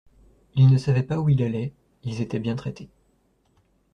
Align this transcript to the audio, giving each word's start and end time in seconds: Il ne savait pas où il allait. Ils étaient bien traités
Il 0.55 0.67
ne 0.71 0.79
savait 0.79 1.03
pas 1.03 1.19
où 1.19 1.29
il 1.29 1.43
allait. 1.43 1.73
Ils 2.05 2.21
étaient 2.21 2.39
bien 2.39 2.55
traités 2.55 2.89